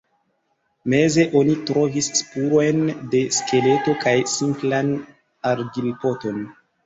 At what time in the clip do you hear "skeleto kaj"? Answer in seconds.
3.37-4.15